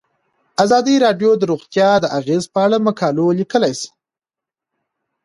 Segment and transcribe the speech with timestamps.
[0.63, 3.73] ازادي راډیو د روغتیا د اغیزو په اړه مقالو لیکلي.